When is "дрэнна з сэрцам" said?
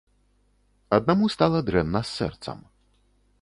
1.67-2.59